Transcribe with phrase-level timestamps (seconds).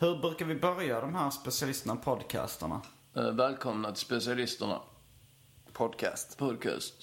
[0.00, 2.80] Hur brukar vi börja de här specialisterna podcasterna?
[3.16, 4.80] Eh, välkomna till specialisterna.
[5.72, 6.38] Podcast.
[6.38, 6.94] Podcast.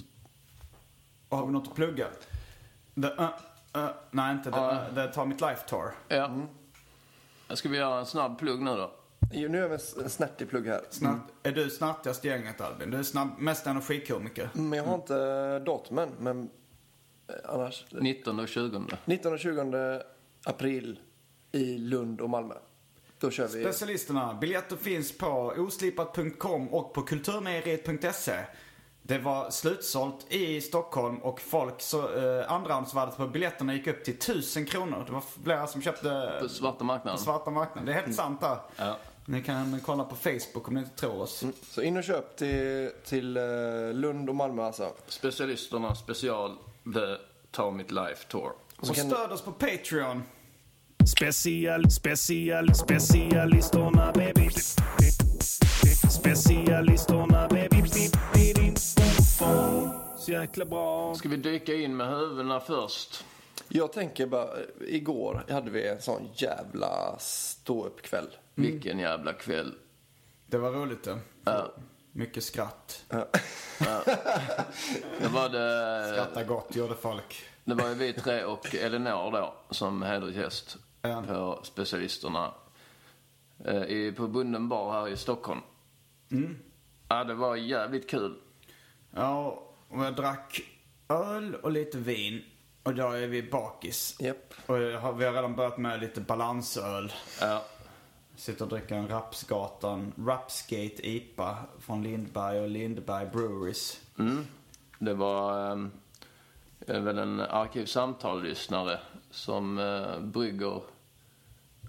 [1.29, 2.07] Och har vi något att plugga?
[2.95, 3.29] The, uh,
[3.77, 4.85] uh, nej, inte Ja.
[4.89, 5.91] uh, the Ta Mitt Life Tour.
[6.07, 6.31] Ja.
[7.55, 8.91] Ska vi göra en snabb plugg nu då?
[9.31, 10.81] Jo, nu har vi en snärtig plugg här.
[10.89, 12.91] Snart, Är du snartigast i gänget Albin?
[12.91, 14.49] Du är snabb, mest energikomiker.
[14.53, 16.49] Men jag har inte datumen, men
[17.27, 17.85] eh, annars.
[17.91, 18.83] 19 och 20.
[19.05, 20.01] 19 och 20
[20.45, 20.99] april
[21.51, 22.55] i Lund och Malmö.
[23.19, 23.63] Då kör vi.
[23.63, 24.33] Specialisterna.
[24.33, 28.39] Biljetter finns på oslipat.com och på kulturmejeriet.se.
[29.01, 34.13] Det var slutsålt i Stockholm och folk så, eh, andrahandsvärdet på biljetterna gick upp till
[34.19, 35.03] 1000 kronor.
[35.07, 37.17] Det var flera som köpte På svarta marknaden.
[37.17, 37.85] på svarta marknaden.
[37.85, 38.57] Det är helt sant där.
[38.75, 38.97] Ja.
[39.25, 41.43] Ni kan kolla på Facebook om ni inte tror oss.
[41.69, 43.43] Så in och köp till, till eh,
[43.93, 44.91] Lund och Malmö alltså.
[45.07, 46.55] Specialisterna special
[46.93, 47.15] The
[47.51, 48.51] Ta Mitt Life Tour.
[48.77, 50.23] Och stöd oss på Patreon.
[51.05, 54.49] Special, special, specialisterna baby.
[56.09, 57.81] Specialisterna baby.
[60.17, 61.15] Så jäkla bra.
[61.15, 63.25] Ska vi dyka in med huvudena först?
[63.67, 68.27] Jag tänker bara, eh, igår hade vi en sån jävla ståuppkväll.
[68.55, 69.73] Vilken jävla kväll.
[70.47, 71.19] Det var roligt det.
[71.43, 71.71] Ja.
[72.11, 73.05] Mycket skratt.
[75.19, 76.09] Det var det...
[76.13, 77.43] Skratta gott gjorde folk.
[77.63, 80.77] Det var ju vi tre och Elinor då som hedersgäst
[81.27, 82.51] På specialisterna
[83.65, 85.61] eh, i, på Bunden bar här i Stockholm.
[87.07, 88.35] Ja, det var jävligt kul.
[89.11, 90.61] Ja, och jag drack
[91.09, 92.41] öl och lite vin.
[92.83, 94.17] Och då är vi bakis.
[94.19, 94.53] Japp.
[94.65, 97.11] Och har, vi har redan börjat med lite balansöl.
[97.41, 97.63] Ja,
[98.35, 104.01] Sitter och dricker en Rapsgatan Rapsgate IPA från Lindberg och Lindberg Breweries.
[104.99, 105.71] det var
[106.87, 108.99] eh, väl en arkivsamtal-lyssnare
[109.31, 110.81] som eh, brygger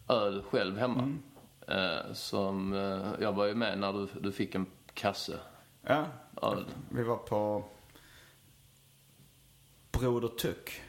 [0.09, 1.17] öl själv hemma.
[1.69, 5.39] Eh, som, eh, jag var ju med när du, du fick en kasse
[5.83, 6.07] Ja,
[6.43, 6.65] öl.
[6.91, 7.65] vi var på
[9.93, 10.83] Broder Tuck.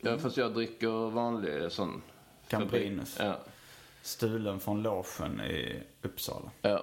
[0.00, 2.02] Ja, fast jag dricker vanlig sån.
[2.48, 3.16] Camprinus.
[3.20, 3.38] Ja.
[4.02, 6.50] Stulen från logen i Uppsala.
[6.62, 6.82] Ja.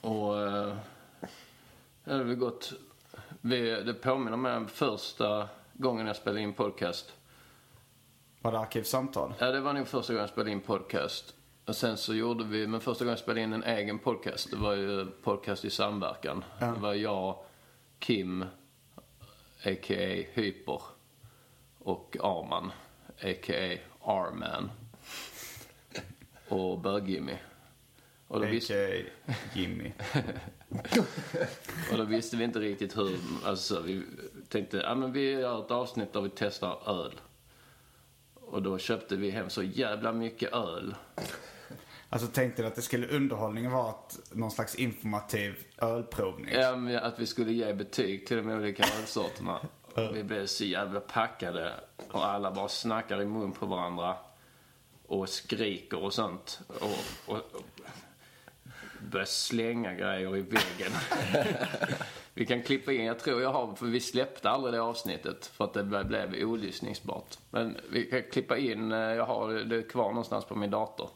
[0.00, 0.76] Och eh,
[2.04, 2.72] det har väl gått...
[3.40, 7.12] Vi, det påminner mig om första gången jag spelade in podcast.
[8.42, 9.34] Var det Arkivsamtal?
[9.38, 11.34] Ja, det var nog första gången jag spelade in podcast.
[11.64, 14.56] Och sen så gjorde vi, men första gången jag spelade in en egen podcast, det
[14.56, 16.44] var ju podcast i samverkan.
[16.58, 17.36] Det var jag,
[17.98, 18.42] Kim,
[19.64, 20.24] a.k.a.
[20.32, 20.82] Hyper,
[21.78, 22.72] och Arman,
[23.20, 23.78] a.k.a.
[24.00, 24.70] Arman.
[26.48, 27.36] Och Bög-Jimmy.
[28.28, 29.04] Och då visste...
[29.28, 29.34] A.k.a.
[29.54, 29.92] Jimmy.
[31.92, 34.02] Och då visste vi inte riktigt hur, alltså vi
[34.48, 37.20] tänkte, ja men vi gör ett avsnitt där vi testar öl.
[38.52, 40.94] Och då köpte vi hem så jävla mycket öl.
[42.08, 46.54] Alltså tänkte du att det skulle underhållningen vara att någon slags informativ ölprovning?
[46.54, 49.60] Ja, men att vi skulle ge betyg till de olika ölsorterna.
[50.14, 51.72] Vi blev så jävla packade
[52.10, 54.16] och alla bara snackar i mun på varandra.
[55.06, 56.60] Och skriker och sånt.
[56.68, 57.64] Och, och, och
[59.10, 60.92] börjar slänga grejer i väggen.
[62.34, 65.64] Vi kan klippa in, jag tror jag har, för vi släppte aldrig det avsnittet för
[65.64, 67.38] att det blev olyssningsbart.
[67.50, 71.10] Men vi kan klippa in, eh, jag har det kvar någonstans på min dator.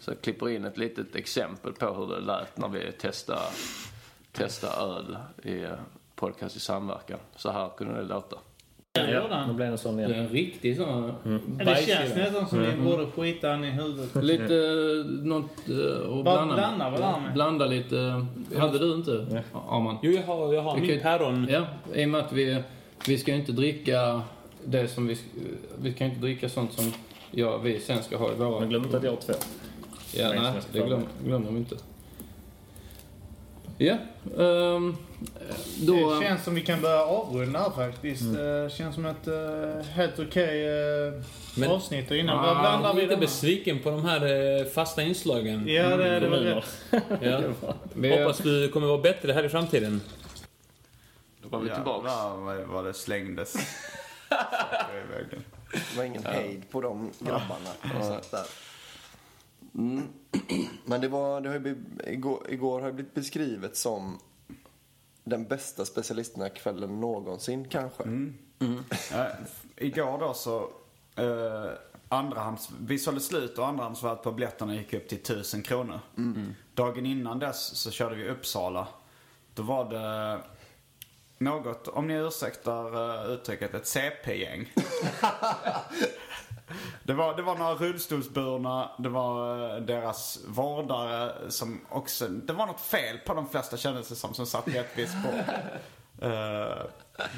[0.00, 3.40] Så jag klipper in ett litet exempel på hur det lät när vi testade,
[4.32, 5.70] testade öl i eh,
[6.14, 7.18] podcast i samverkan.
[7.36, 8.38] Så här kunde det låta.
[8.92, 10.20] Ja, Då blir det sån det är igen.
[10.24, 11.12] en riktig sån
[11.58, 14.14] Det bajsig känns nästan som vi borde skita i huvudet.
[14.24, 17.32] Lite eh, något eh, och Bara blanda, blanda med?
[17.34, 17.98] blanda lite.
[18.54, 19.42] eh, Hade du inte?
[19.68, 19.96] Arman?
[20.02, 21.46] Jo, jag har, jag har Vi min päron.
[21.50, 22.62] Ja, i och med att vi,
[23.08, 24.22] vi ska ju inte dricka
[24.64, 25.18] det som vi...
[25.82, 26.92] Vi kan inte dricka sånt som
[27.30, 28.60] ja, vi sen ska ha i våra...
[28.60, 29.32] Men glöm inte att jag har två.
[30.14, 31.76] Ja, Nej, det glöm, glömmer vi inte.
[33.82, 33.96] Ja,
[34.38, 34.96] ehm,
[35.80, 36.14] då...
[36.14, 38.22] Det känns som vi kan börja avrunda här faktiskt.
[38.34, 40.68] Det känns som ett eh, helt okej
[41.08, 41.22] uh,
[41.56, 42.10] Men- avsnitt.
[42.10, 43.20] Och innan Vad Ah, blandar vi lite denna?
[43.20, 45.68] besviken på de här eh, fasta inslagen.
[45.68, 46.64] Ja, det, det var rätt.
[47.20, 47.40] Ja.
[47.94, 50.00] vi, Hoppas du kommer vara bättre här i framtiden.
[51.42, 52.04] då var vi tillbaks.
[52.08, 53.54] Jävlar vad, vad det slängdes.
[55.70, 57.70] Det var ingen hejd på de grabbarna.
[58.30, 58.44] där.
[59.74, 60.02] Mm.
[60.84, 61.76] Men det, var, det har ju
[62.06, 64.18] igår, igår har det blivit beskrivet som
[65.24, 68.02] den bästa specialisterna-kvällen någonsin kanske.
[69.12, 69.26] Eh,
[69.76, 70.60] igår då så,
[71.18, 71.70] uh,
[72.08, 76.00] andrahands, vi sålde slut och andrahandsvärdet på biljetterna gick upp till 1000 kronor.
[76.74, 78.88] Dagen innan dess så körde vi Uppsala.
[79.54, 80.40] Då var det
[81.38, 84.72] något, om ni ursäktar uh, uttrycket, ett CP-gäng.
[87.02, 92.28] Det var, det var några rullstolsburna, det var eh, deras vårdare som också...
[92.28, 95.12] Det var något fel på de flesta kändes det som, som satt i ett visst
[95.20, 95.44] spår.
[96.22, 96.82] Eh,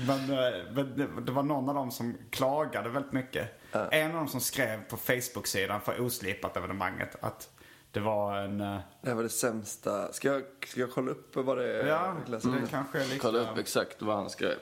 [0.06, 3.48] men eh, men det, det var någon av dem som klagade väldigt mycket.
[3.90, 7.50] En av dem som skrev på Facebook-sidan för oslipat evenemanget att
[7.90, 8.58] det var en...
[8.58, 10.12] Det här var det sämsta.
[10.12, 11.86] Ska jag, ska jag kolla upp vad det är?
[11.86, 13.18] ja, det kanske är lite...
[13.18, 14.56] Kolla upp exakt vad han skrev.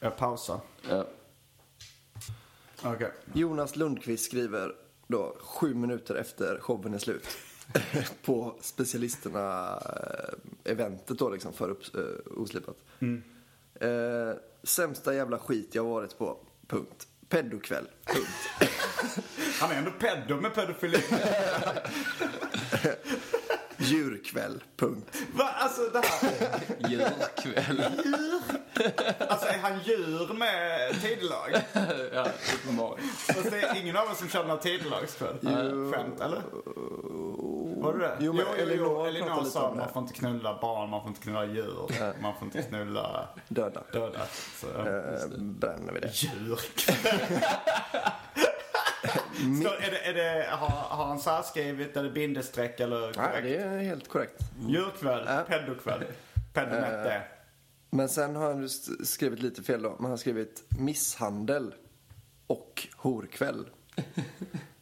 [0.00, 0.60] Jag pausar.
[0.88, 1.04] Ja.
[2.82, 3.12] Okej.
[3.32, 4.72] Jonas Lundqvist skriver
[5.06, 7.26] då sju minuter efter showen är slut.
[8.24, 12.02] på specialisterna-eventet då liksom för upp, uh,
[12.36, 12.76] oslipat.
[13.80, 14.32] Eh,
[14.62, 16.36] sämsta jävla skit jag varit på.
[16.66, 17.06] Punkt.
[17.28, 17.88] Pedokväll.
[18.04, 18.28] Punkt.
[19.60, 20.98] Han är ändå pedo med pedofili.
[23.76, 24.64] Djurkväll.
[24.76, 25.22] Punkt.
[25.34, 25.44] Va?
[25.44, 26.60] Alltså det här...
[26.88, 27.84] Djurkväll.
[29.28, 31.50] Alltså är han djur med tidelag?
[32.14, 33.08] ja, uppenbarligen.
[33.10, 35.36] Fast det är ingen av oss som kör några tidelagskväll.
[35.92, 36.42] Skämt, eller?
[37.82, 38.16] Var det det?
[38.20, 39.76] Jo, men Elinor Elinor pratade lite sa det.
[39.76, 41.86] man får inte knulla barn, man får inte knulla djur,
[42.22, 43.82] man får inte knulla Döda.
[43.92, 44.18] döda.
[44.60, 46.08] Så, Eh, bränner vi det.
[46.14, 47.30] Djurkväll.
[49.62, 53.42] Så är det, är det, har, har han särskrivit, är det bindestreck eller Nej, korrekt?
[53.42, 54.40] det är helt korrekt.
[54.68, 56.04] Djurkväll, pedokväll.
[56.54, 57.22] Pedo med det.
[57.90, 58.68] Men sen har han
[59.06, 59.96] skrivit lite fel då.
[59.98, 61.74] Man har skrivit misshandel
[62.46, 63.68] och horkväll.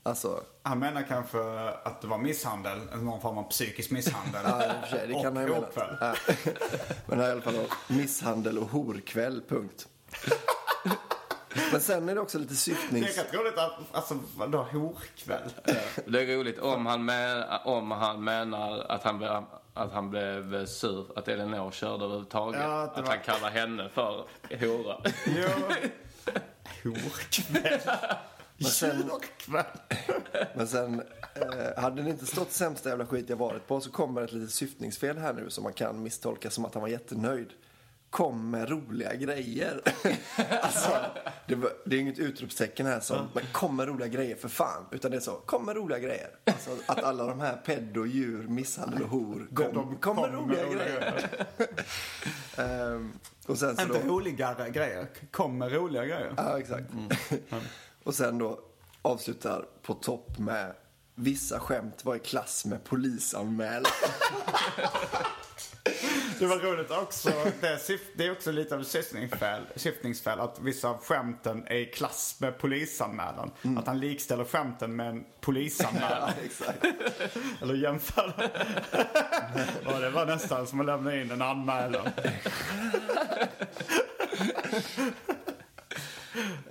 [0.03, 1.39] Alltså, Han menar kanske
[1.85, 4.41] att det var misshandel, någon form av psykisk misshandel.
[4.45, 5.67] ja, i och för sig, det kan och han ju mena.
[6.01, 6.15] Ja.
[7.07, 9.89] Men det är i alla fall då, misshandel och horkväll, punkt.
[11.73, 13.19] Men sen är det också lite Det syftnings...
[13.19, 15.51] är rätt roligt att, alltså vadå horkväll?
[16.07, 19.45] Det är roligt om han, men, om han menar att han,
[19.77, 22.61] att han blev sur att Elinor körde överhuvudtaget.
[22.61, 24.25] Ja, att var- han kallar henne för
[24.61, 24.97] hora.
[26.85, 27.81] Horkväll.
[28.59, 29.11] Men sen,
[30.55, 31.03] men sen
[31.35, 34.51] eh, hade det inte stått sämsta jävla skit jag varit på så kommer ett litet
[34.51, 37.49] syftningsfel här nu som man kan misstolka som att han var jättenöjd.
[38.11, 39.81] Kom med roliga grejer.
[40.63, 40.89] alltså,
[41.47, 44.87] det, var, det är inget utropstecken här som men kom med roliga grejer för fan.
[44.91, 46.31] Utan det är så, kom med roliga grejer.
[46.45, 50.33] Alltså, att alla de här pedo, djur, misshandel och hor kom, De kom med kom
[50.33, 51.47] roliga med grejer.
[52.59, 53.13] Ehm,
[53.47, 55.07] och sen så Inte då, roligare grejer.
[55.31, 56.35] Kom med roliga grejer.
[56.37, 56.87] Ja, exakt.
[58.05, 58.61] och sen då
[59.03, 60.75] avslutar på topp med
[61.15, 63.93] vissa skämt var i klass med polisanmälan.
[66.39, 67.31] Det var roligt också.
[67.61, 67.79] Det
[68.15, 72.59] det är också lite av syftningsfel, syftningsfel att vissa av skämten är i klass med
[72.59, 73.51] polisanmälan.
[73.79, 76.31] Att han likställer skämten med en polisanmälan.
[76.45, 76.85] exakt.
[77.63, 78.51] Eller jämför.
[79.87, 82.07] Och det var nästan som att lämna in en anmälan.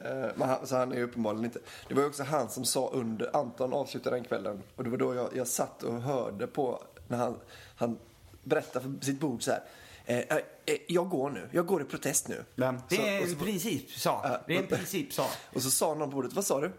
[0.04, 1.60] Eh, Men han, så han är uppenbarligen inte...
[1.88, 3.36] Det var ju också han som sa under...
[3.36, 4.64] Anton avslutade den kvällen.
[4.76, 7.40] Och det var då jag, jag satt och hörde på när han,
[7.76, 7.98] han
[8.46, 9.64] berättade för sitt bord så här.
[10.06, 11.50] Eh, eh, eh, jag går nu.
[11.52, 12.46] Jag går i protest nu.
[12.56, 14.44] Men det är en principsak.
[14.48, 15.32] Det är en principsak.
[15.54, 16.72] Och så sa någon på bordet, vad sa du?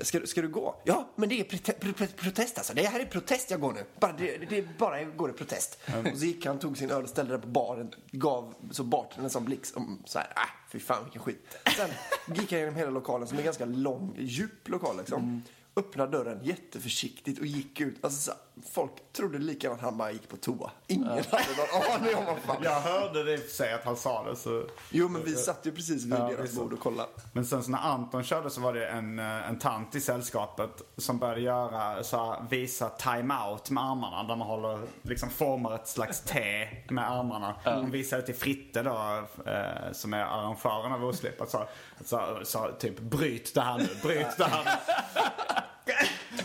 [0.00, 0.80] Ska, du- ska du gå?
[0.84, 2.74] Ja, men det är prote pro pro protest alltså.
[2.74, 3.84] Det här är protest jag går nu.
[4.00, 5.78] Bara, det, det är bara jag går i protest.
[6.12, 7.90] Och så gick han, tog sin öl och ställde den på baren.
[8.12, 11.56] Gav så bartendern en sån blick som så här, äh, fy fan vilken skit.
[11.76, 11.90] Sen
[12.36, 15.42] gick han genom hela lokalen som är ganska lång, djup lokal liksom.
[15.76, 18.04] Öppnade dörren jätteförsiktigt och gick ut.
[18.04, 18.32] Alltså, så,
[18.72, 20.70] folk trodde lika gärna att han bara gick på toa.
[20.86, 22.56] Ingen hade någon aning om vad fan.
[22.62, 24.36] Jag hörde det för sig att han sa det.
[24.36, 24.64] Så...
[24.90, 26.56] Jo, men vi satt ju precis vid Ja, deras visst.
[26.56, 27.08] bord och kollade.
[27.32, 30.70] Men sen så när Anton körde så var det en, eh, en tant i sällskapet
[30.96, 34.22] som började göra, så här, visa time-out med armarna.
[34.22, 37.54] Där man håller, liksom formar ett slags T med armarna.
[37.64, 41.50] Hon visade till Fritte då, eh, som är arrangören av Oslipat.
[41.50, 41.64] Så,
[42.04, 44.70] så, så typ bryt det här nu, bryt det här nu.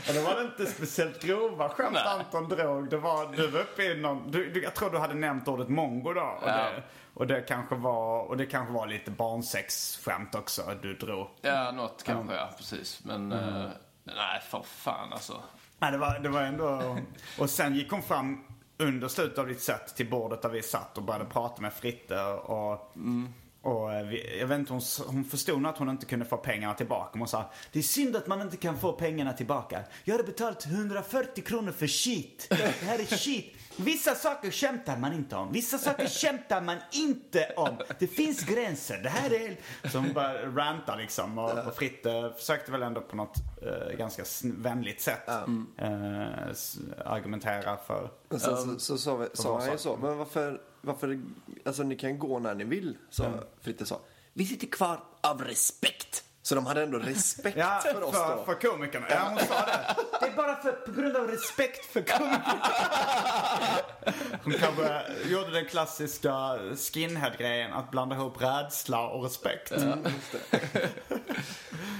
[0.07, 2.89] Det var inte speciellt grova skämt Anton drog.
[2.89, 5.69] Det var, du var uppe i någon, du, du, jag tror du hade nämnt ordet
[5.69, 6.21] mongo då.
[6.21, 6.55] Och, Ja.
[6.55, 11.27] det, och, det kanske var, och det kanske var lite barnsexskämt också du drog.
[11.41, 12.49] Ja, något kanske, ja.
[12.57, 13.01] Precis.
[13.03, 13.67] Men, eh,
[14.03, 15.41] nej, för fan alltså.
[15.79, 16.97] Nej, det var, det var ändå...
[17.39, 18.45] Och sen gick hon fram
[18.77, 22.23] under slutet av ditt set till bordet där vi satt och började prata med Fritte.
[22.23, 22.91] Och,
[23.65, 26.37] och eh, vi, jag vet inte, hon, hon förstod nog att hon inte kunde få
[26.37, 27.19] pengarna tillbaka.
[27.19, 29.81] Hon sa, det är synd att man inte kan få pengarna tillbaka.
[30.03, 32.45] Jag hade betalt 140 kronor för shit.
[32.49, 32.55] Det
[32.85, 33.53] här är shit.
[33.77, 35.51] Vissa saker skämtar man inte om.
[35.51, 37.77] Vissa saker skämtar man inte om.
[37.99, 38.97] Det finns gränser.
[39.03, 39.57] Det här är...
[39.89, 41.37] Så hon började ranta liksom.
[41.37, 45.27] Och, och Fritte försökte väl ändå på något eh, ganska vänligt sätt
[45.77, 48.09] eh, s- argumentera för...
[48.29, 51.19] Och sen så, så, han ju sa så, men varför, varför,
[51.65, 53.99] alltså ni kan gå när ni vill, sa Fritte sa.
[54.33, 56.23] Vi sitter kvar av respekt.
[56.41, 58.43] Så de hade ändå respekt Ja, för oss för, då.
[58.45, 59.05] för komikerna.
[59.09, 59.95] Ja, hon sa det.
[60.19, 62.61] Det är bara för, på grund av respekt för komikerna.
[64.43, 66.59] Hon kanske gjorde den klassiska
[66.93, 69.71] skinhead-grejen att blanda ihop rädsla och respekt.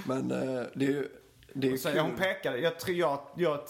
[0.06, 1.08] Men eh, det är ju,
[1.54, 3.60] det är ja, hon pekade, jag tror jag, jag,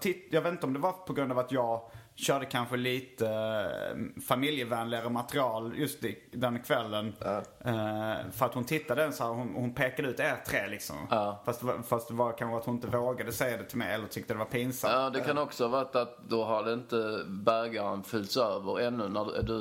[0.00, 3.28] titt, jag vet inte om det var på grund av att jag körde kanske lite
[3.28, 7.12] eh, familjevänligare material just i, den kvällen.
[7.20, 10.96] Eh, för att hon tittade så här, hon, hon pekade ut er tre liksom.
[11.44, 13.94] Fast, det var- fast det var kanske att hon inte vågade säga det till mig
[13.94, 14.94] eller tyckte det var pinsamt.
[14.94, 19.08] Ja, det kan också ha varit att då har det inte bägaren fyllts över ännu
[19.08, 19.58] när du,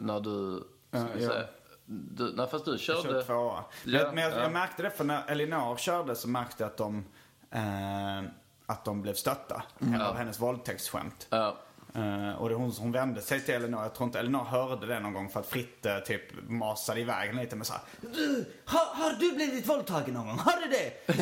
[0.00, 1.28] när du, ska ja.
[1.28, 1.44] säga,
[1.86, 3.64] du, nej fast du Jag körde, körde tvåa.
[3.84, 4.42] Ja, men jag, ja.
[4.42, 7.04] jag märkte det för när Elinor körde så märkte jag att de,
[7.50, 8.30] eh,
[8.66, 9.62] att de blev stötta
[10.00, 11.26] av hennes våldtäktsskämt.
[11.30, 11.56] ja,
[11.96, 13.82] Eh, och det, hon, hon vände sig till Elinor.
[13.82, 17.56] Jag tror inte Elinor hörde det någon gång för att Fritte typ masade iväg lite
[17.56, 17.82] med såhär.
[18.00, 20.38] Du, har, har du blivit våldtagen någon gång?
[20.38, 21.14] Har du det?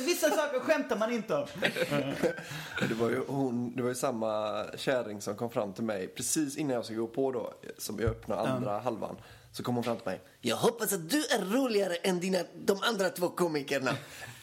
[0.00, 1.46] Vissa saker skämtar man inte om.
[2.88, 6.56] Det var ju, hon, det var ju samma kärring som kom fram till mig precis
[6.56, 9.16] innan jag skulle gå på då, som jag öppnade andra halvan.
[9.52, 10.20] Så kom hon fram till mig.
[10.40, 13.90] Jag hoppas att du är roligare än dina, de andra två komikerna.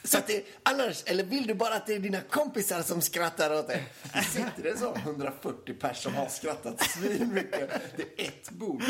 [0.03, 3.59] Så att det, annars, eller vill du bara att det är dina kompisar som skrattar
[3.59, 3.87] åt dig?
[4.13, 7.69] Det sitter det så 140 pers som har skrattat svinmycket.
[7.97, 8.83] Det är ett bord,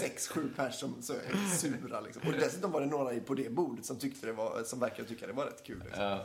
[0.00, 2.22] sex, sju pers som så är sura liksom.
[2.26, 5.26] Och dessutom var det några på det bordet som tyckte det var, som verkade tycka
[5.26, 5.82] det var rätt kul.
[5.84, 6.18] Liksom.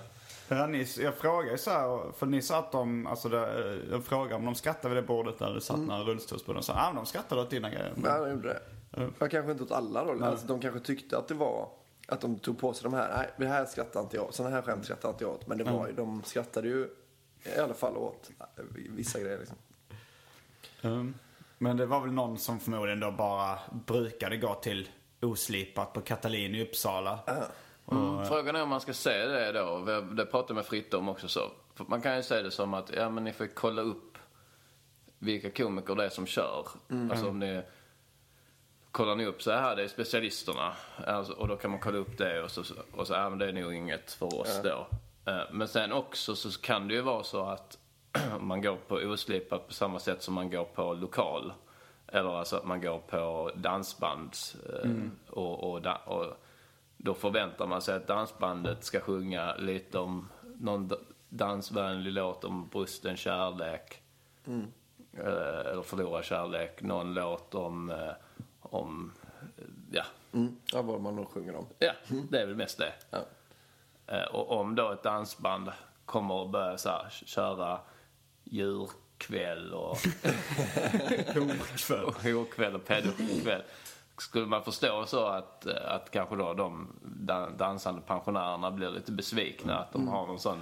[0.48, 4.36] Ja, ni, jag frågade så här, för ni sa att de, alltså det, jag frågade
[4.36, 6.56] om de skrattade vid det bordet där det satt några rullstolsbord.
[6.56, 7.94] De sa att de skrattade åt dina grejer.
[8.04, 8.60] Ja, de gjorde det.
[9.20, 10.26] Jag kanske inte åt alla då.
[10.26, 11.70] Alltså, de kanske tyckte att det var
[12.08, 13.18] att de tog på sig de här.
[13.18, 15.48] Nej, det här skrattar inte jag Sådana här skämt skrattar inte jag åt.
[15.48, 16.90] Men det var ju, de skrattade ju
[17.56, 19.58] i alla fall åt eh, vissa grejer liksom.
[20.82, 21.14] Mm.
[21.58, 24.90] Men det var väl någon som förmodligen då bara brukade gå till
[25.22, 27.20] oslipat på Katalin i Uppsala.
[27.92, 28.26] Mm.
[28.26, 29.78] Frågan är om man ska se det då.
[29.78, 31.52] Vi- Det pratade med Fritte om också så.
[31.88, 34.18] Man kan ju säga det som att, ja men ni får kolla upp
[35.20, 36.68] vilka komiker det är som kör.
[37.12, 37.62] Alltså om ni
[38.94, 40.74] kollar ni upp så här, det är specialisterna.
[41.08, 43.46] Alltså, och då kan man kolla upp det och så, och så ja men det
[43.50, 44.88] är nog inget för oss då.
[45.32, 47.78] Eh, Men sen också så kan det ju vara så att
[48.40, 51.54] man går på oslipat på samma sätt som man går på lokal.
[52.08, 54.34] Eller alltså att man går på dansband.
[54.84, 54.90] eh,
[55.30, 56.26] Och, och, da- och
[56.98, 60.92] då förväntar man sig att dansbandet ska sjunga lite om någon
[61.30, 64.02] dansvänlig låt om brusten kärlek.
[65.18, 66.82] Eh, Eller förlorad kärlek.
[66.82, 67.90] Någon låt om,
[68.74, 69.12] om
[69.58, 70.56] eh, ja, Mm.
[70.66, 71.66] Ja, vad man nog sjunger om.
[71.80, 71.92] ja,
[72.32, 72.94] det är väl mest det.
[73.10, 73.20] Ja.
[74.08, 75.72] Eh, Och om då ett dansband
[76.06, 77.80] kommer och börjar så här, köra
[78.44, 79.98] djurkväll och
[81.34, 82.04] Horkväll.
[82.06, 83.62] och horkväll och pedokväll.
[84.18, 89.12] Skulle man förstå så att, eh, att kanske då de dan- dansande pensionärerna blir lite
[89.12, 90.58] besvikna att de har någon sån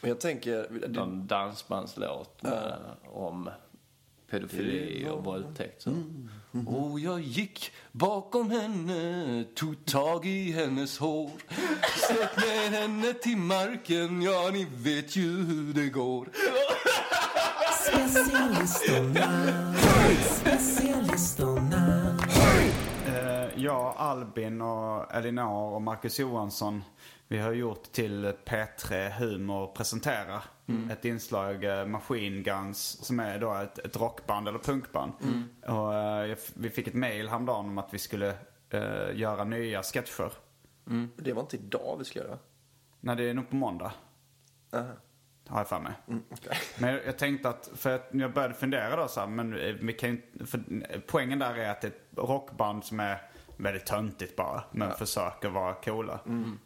[0.00, 2.76] Men jag tänker, någon dansbandslåt med,
[3.12, 3.50] om
[4.32, 5.82] pedofili och våldtäkt.
[5.82, 5.90] Så.
[6.66, 11.30] Och jag gick bakom henne, tog tag i hennes hår
[12.08, 16.28] Släpp ner henne till marken, ja ni vet ju hur det går
[23.06, 26.84] Eh, jag, Albin och Elinor och Marcus Johansson.
[27.28, 30.42] Vi har gjort till P3 Humor presenterar.
[30.90, 35.12] Ett inslag, eh, Machine Guns, som är då ett, ett rockband eller punkband.
[35.66, 38.34] Och, eh, jag f- vi fick ett mail häromdagen om att vi skulle
[38.70, 40.32] eh, göra nya sketcher.
[41.16, 42.38] Det var inte idag vi skulle göra.
[43.00, 43.92] Nej, det är nog på måndag.
[44.72, 44.88] Aha.
[45.48, 45.92] Har jag för mig.
[46.06, 46.58] okej.
[46.78, 49.52] Men jag, tänkte att, för att jag började fundera då så här, men
[49.86, 50.62] vi kan för
[51.06, 53.18] poängen där är att det är ett rockband som är
[53.56, 56.20] väldigt töntigt bara, men försöker vara coola.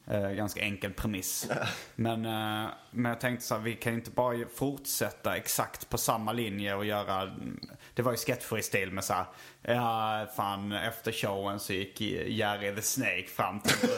[0.06, 1.50] Eh, ganska enkel premiss.
[1.94, 5.98] men, eh, men jag tänkte så här, vi kan ju inte bara fortsätta exakt på
[5.98, 7.36] samma linje och göra,
[7.96, 9.24] det var ju sketcher i stil med så här,
[9.62, 13.88] ja fan efter showen så gick Jerry the Snake fram till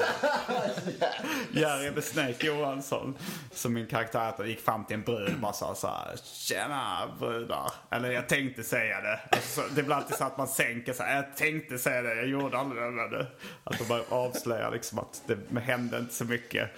[1.52, 3.18] Jerry the Snake Johansson,
[3.52, 7.08] som min karaktär heter, gick fram till en brud och bara sa så här, Tjena
[7.18, 7.72] brudar.
[7.90, 9.20] Eller jag tänkte säga det.
[9.30, 11.14] Alltså, så- det blir alltid så att man sänker sig.
[11.14, 13.26] Jag tänkte säga det, jag gjorde aldrig det.
[13.64, 16.70] Att de bara avslöjar liksom att det hände inte så mycket.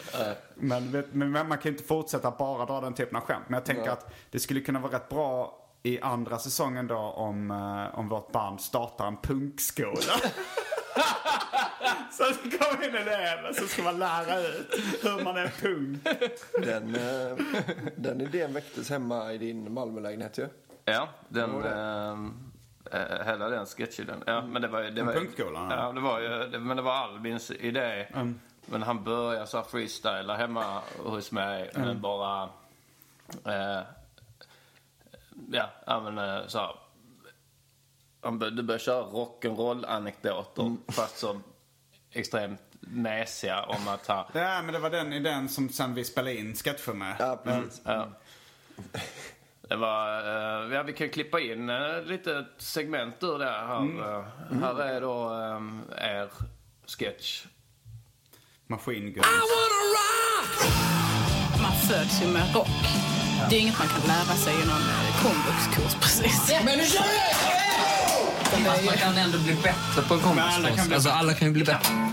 [0.55, 3.45] Men, men man kan ju inte fortsätta bara dra den typen av skämt.
[3.49, 7.51] Men jag tänker att det skulle kunna vara rätt bra i andra säsongen då om,
[7.51, 9.97] eh, om vårt band startar en punkskola.
[12.11, 12.25] Så
[12.59, 16.05] kommer in elever så ska man lära ut hur man är punk.
[16.65, 17.37] Den, eh,
[17.97, 20.49] den idén väcktes hemma i din Malmölägenhet ju.
[20.85, 21.51] Ja, den...
[22.93, 24.07] Eh, hela den sketchen.
[24.07, 24.23] Den.
[24.27, 25.93] Ja, men det var, ju- det var, punkskolan, ja.
[25.93, 28.07] Det var ju, det, men det var Albins idé.
[28.67, 31.71] Men han började så här freestyla hemma hos mig.
[31.75, 32.43] Men bara...
[33.45, 33.81] Eh,
[35.51, 36.75] ja, ja, men eh, så här.
[38.23, 40.77] Han bör, du började köra rock'n'roll-anekdoter.
[40.93, 41.41] Fast så
[42.13, 44.29] extremt mesiga om att ha...
[44.35, 47.17] Ja, men det var den idén som sen vi spelade in sketcher med.
[47.19, 47.81] Ja, precis.
[47.85, 48.09] Ja.
[49.61, 53.83] Det var, eh, ja, vi kan klippa in uh, lite segment ur det här.
[53.83, 54.25] Eh,
[54.61, 55.31] Här är då
[55.95, 56.31] eh, er
[56.87, 57.47] sketch.
[58.67, 59.27] Machine Guns.
[61.63, 62.69] Man föds ju med rock.
[63.49, 66.51] Det är inget man kan lära sig i någon eh, komvuxkurs precis.
[66.65, 67.05] Men nu kör
[68.67, 70.87] Fast man kan ändå bli bättre på en alla kan kompiskurs.
[70.87, 72.13] bli Alltså alla kan ju bli bättre.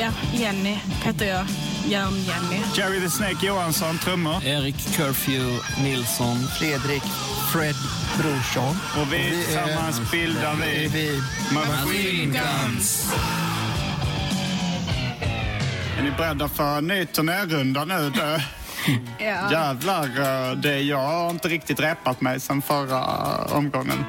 [0.00, 1.46] Ja, Jenny heter jag.
[1.86, 2.60] Järn-Jenny.
[2.74, 4.44] Jerry the Snake Johansson, trummor.
[4.44, 6.36] Erik Curfew Nilsson.
[6.58, 7.02] Fredrik
[7.52, 7.74] Fred
[8.18, 8.76] Brorsson.
[9.00, 11.22] Och vi tillsammans bildar vi vi
[11.54, 13.12] Machine Guns.
[16.00, 18.10] Är ni beredda för en ny turnérrunda nu?
[18.10, 18.42] Det,
[19.24, 19.52] Ja.
[19.52, 23.04] jävlar, eh, det, jag har inte riktigt repat mig sen förra
[23.44, 24.04] omgången.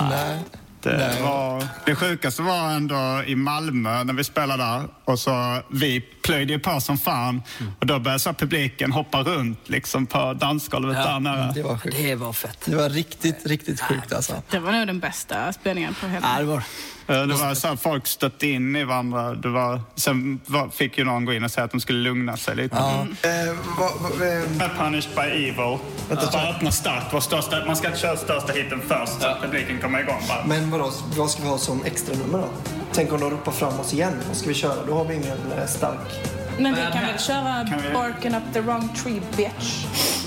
[0.00, 0.38] Nej.
[0.82, 4.84] Det, var, det sjukaste var ändå i Malmö när vi spelade där.
[5.04, 7.42] Och så, vi plöjde ju på som fan.
[7.80, 11.52] Och då började så publiken hoppa runt liksom på dansgolvet där nere.
[11.54, 11.96] Det var sjukt.
[11.96, 12.58] Det var fett.
[12.64, 14.42] Det var riktigt, riktigt sjukt alltså.
[14.50, 16.26] Det var nog den bästa spelningen på hela...
[16.34, 16.62] Ja, det var
[17.26, 19.34] Det var så här, folk stötte in i varandra.
[19.34, 22.36] Det var, sen var, fick ju någon gå in och säga att de skulle lugna
[22.36, 22.76] sig lite.
[22.76, 23.06] Ja.
[23.22, 23.90] Eh, vad,
[24.62, 25.78] eh, Punished by Evil.
[26.08, 27.06] Vänta, bara öppna starkt.
[27.12, 30.44] Vår största, man ska köra största hiten först så att publiken kommer igång bara.
[30.46, 32.48] men vadå, vad ska vi ha som extra nummer då?
[32.96, 34.22] Tänk om de ropar fram oss igen.
[34.28, 34.84] Vad ska vi köra?
[34.86, 35.98] Då har vi ingen eh, stark.
[36.58, 39.84] Men vi kan väl köra Kan vi- Barking up the wrong tree bitch.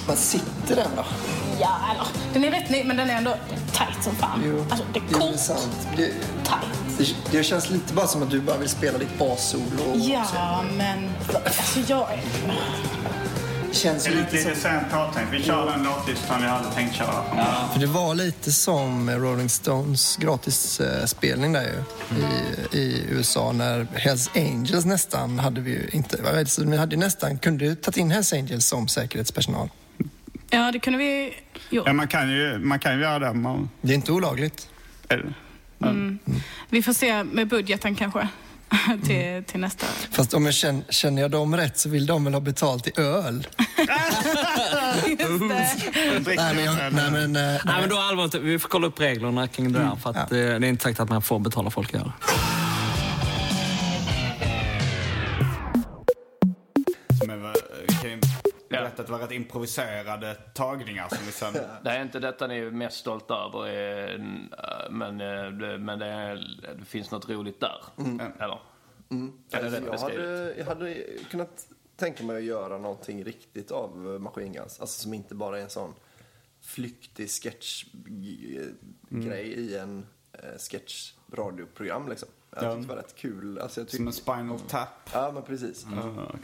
[0.08, 1.04] Vad sitter den då?
[1.62, 2.04] Ja, eller
[2.34, 3.34] den är rätt ny men den är ändå
[3.72, 4.42] tight som fan.
[4.46, 5.88] Jo, Alltså det är sant.
[5.98, 6.98] Det, Tight.
[7.32, 9.96] det, det känns lite bara som att du bara vill spela ditt bassolo.
[9.96, 11.10] Ja, men
[11.46, 12.08] alltså jag
[13.74, 14.62] känns Det är lite lite som...
[14.62, 15.34] sent påtänkt.
[15.34, 17.24] Vi kör den låtlistan vi hade tänkt köra.
[17.74, 24.30] För det var lite som Rolling Stones gratisspelning där ju i, i USA när Hells
[24.36, 27.76] Angels nästan hade vi ju inte, vad vet, så vi hade ju nästan, kunde ju
[27.76, 29.70] tagit in Hells Angels som säkerhetspersonal.
[30.50, 31.34] Ja, det kunde vi
[31.70, 31.88] gjort.
[31.88, 33.34] Ja, man kan ju, man kan ju göra det.
[33.34, 34.70] Man, Det är inte olagligt.
[35.10, 35.34] eller,
[36.70, 38.28] Vi får se med budgeten kanske.
[39.06, 39.86] till, till nästa.
[40.12, 42.92] Fast om jag känner, känner jag dem rätt så vill de väl ha betalt i
[43.02, 43.48] öl.
[46.38, 49.48] Nej men, jag, nej, men, eh, Nej, men då allvarligt, vi får kolla upp reglerna
[49.48, 49.96] kring det där.
[49.96, 50.22] För att Ja.
[50.24, 52.12] eh, det är inte sagt att man får betala folk öl.
[58.80, 61.54] Ju berätta att det var rätt improviserade tagningar som vi sen...
[61.84, 64.20] Det är inte detta ni är mest stolta över, eh,
[64.90, 67.84] men, eh, det, men det, är, det finns något roligt där.
[68.40, 68.60] Eller?
[69.52, 70.02] Är det rätt jag, beskrivet?
[70.02, 74.80] hade, jag hade kunnat tänka mig att göra någonting riktigt av eh, Machine Guns.
[74.80, 75.94] Alltså som inte bara är en sån
[76.62, 77.88] flyktig sketchgrej
[79.46, 80.06] i en eh,
[80.58, 82.30] sketchradioprogram liksom.
[82.56, 82.72] Jag Ja.
[82.76, 83.60] tyckte det var rätt kul.
[83.60, 84.88] Alltså, jag tyck- Som en Spinal Tap.
[85.14, 85.86] Ja, men precis.
[85.96, 86.40] Ja, okej.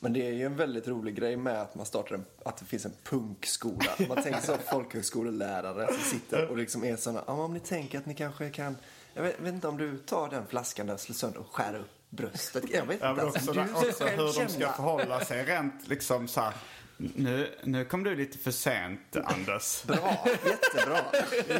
[0.00, 2.64] Men det är ju en väldigt rolig grej med att man startar en, att det
[2.64, 3.90] finns en punkskola.
[4.08, 7.98] Man tänker så folkhögskolelärare som sitter och liksom är såna, ja men om ni tänker
[7.98, 8.76] att ni kanske kan,
[9.14, 11.90] jag vet, vet inte om du tar den flaskan där, slår sönder och skär upp
[12.10, 12.64] bröstet.
[12.70, 13.22] Jag vet Ja, inte.
[13.22, 16.54] men också, du också hur de ska förhålla sig rent liksom så här.
[16.96, 19.82] Nu, nu kom du lite för sent, Anders.
[19.86, 21.00] Bra, jättebra.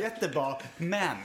[0.01, 1.17] Jättebra, men...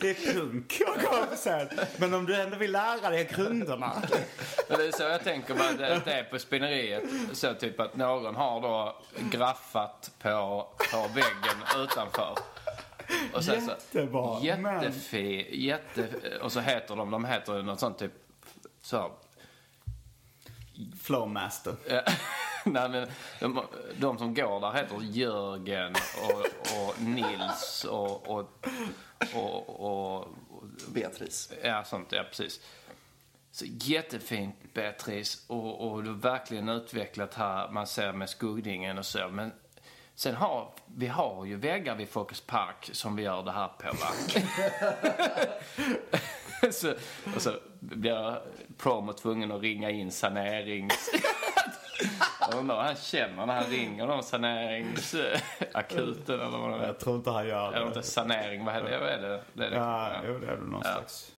[0.00, 1.70] Det är punk att komma för sent.
[1.96, 4.02] Men om du ändå vill lära dig grunderna.
[4.68, 7.02] Men det är så jag tänker mig det- det är på spinneriet.
[7.32, 8.96] Så typ att någon har då
[9.30, 12.38] graffat på, på väggen utanför.
[13.34, 16.08] Och sen Jättebra, Så, jättefi, jätte,
[16.42, 18.12] och så heter de, de heter något sånt typ
[18.82, 19.12] så.
[21.02, 21.76] Flowmaster.
[22.64, 23.08] Nej, men
[23.40, 26.40] de, de som går där heter Jörgen och,
[26.78, 28.66] och Nils och, och,
[29.34, 30.28] och, och, och
[30.88, 31.52] Beatrice.
[31.62, 32.12] Ja, sånt.
[32.12, 32.60] Ja, precis.
[33.50, 35.44] Så jättefint, Beatrice.
[35.46, 37.68] Och, och du har verkligen utvecklat här.
[37.68, 39.28] Man ser med skuggningen och så.
[39.28, 39.52] Men
[40.14, 43.90] sen har vi har ju väggar vid Folkets Park som vi gör det här på,
[43.96, 44.08] va?
[46.72, 46.90] så,
[47.36, 48.38] och så blir
[48.78, 51.10] promo tvungen att ringa in sanerings...
[52.50, 56.86] Jag undrar vad han känner när han ringer någon saneringsakuten eller vad det är.
[56.86, 58.02] Jag tror inte han gör Eller inte det.
[58.06, 58.98] sanering, vad är det?
[58.98, 59.40] Vad är det?
[59.52, 59.76] det, är det.
[59.76, 60.92] Ja, jo, det är det någon Ja.
[60.92, 61.32] slags.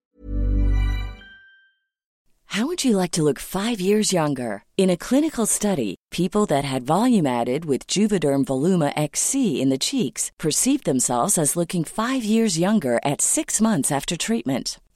[2.47, 4.63] How would you like to look five years younger?
[4.77, 9.79] In a clinical study, people that had volume added with Juvederm Voluma XC in the
[9.79, 14.79] cheeks perceived themselves as looking five years younger at six months after treatment.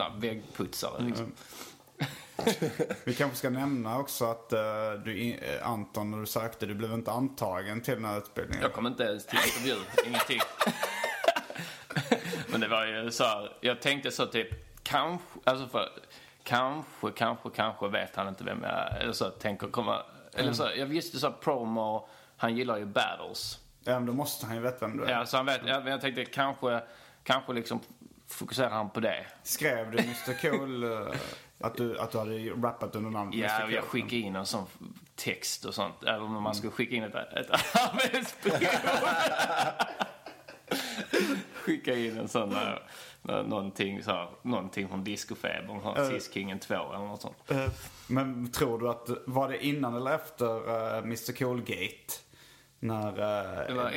[0.00, 1.32] Ja, väggputsare liksom.
[3.04, 6.92] Vi kanske ska nämna också att eh, du, eh, Anton, när du sökte, du blev
[6.92, 8.62] inte antagen till den här utbildningen.
[8.62, 10.40] Jag kom inte ens till intervju, ingenting.
[12.46, 14.48] Men det var ju så här, jag tänkte så typ,
[14.82, 15.88] kanske, alltså för,
[16.42, 18.98] kanske, kanske, kanske vet han inte vem jag är.
[19.00, 20.02] Eller så tänker komma,
[20.34, 23.58] eller så, jag visste så att promo, han gillar ju battles.
[23.84, 25.10] Ja, men då måste han ju veta vem du är.
[25.10, 26.80] Ja, så han vet, jag, jag tänkte kanske,
[27.24, 27.80] kanske liksom
[28.30, 29.26] fokuserar han på det.
[29.42, 31.12] Skrev du Mr Cool eh,
[31.60, 33.72] att, du, att du hade rappat under namnet Ja, Mr Cool?
[33.74, 34.66] jag skickade in en sån
[35.16, 36.02] text och sånt.
[36.02, 38.54] Eller om man skulle skicka in ett, ett arbetsprov.
[41.54, 42.82] skicka in en sån där,
[43.22, 46.08] nå- någonting, så här, någonting från discofebern, uh, Eh.
[46.10, 47.50] Cis-Kingen 2 eller något sånt.
[47.50, 47.66] Eh,
[48.06, 52.12] Men tror du att, var det innan eller efter uh, Mr Cool-gate?
[52.78, 53.08] När...
[53.08, 53.90] eh, Det var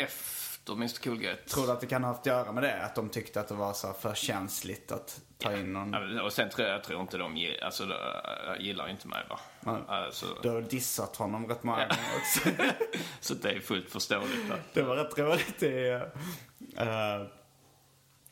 [0.63, 1.49] efter Mr Coolgate.
[1.49, 2.83] Tror du att det kan ha haft att göra med det?
[2.83, 5.93] Att de tyckte att det var så för känsligt att ta in någon...
[5.93, 9.07] Ja, Och sen tror jag, jag tror inte de gi- alltså, de, äh, gillar inte
[9.07, 9.39] mig va.
[9.87, 12.49] Alltså, Du har dissat honom rätt många gånger också.
[13.19, 14.49] så det är fullt förståeligt.
[14.49, 14.55] Va?
[14.73, 15.89] Det var rätt roligt i...
[16.77, 17.21] eh,